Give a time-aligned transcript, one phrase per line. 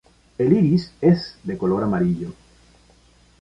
[0.39, 2.33] El iris es de color amarillo.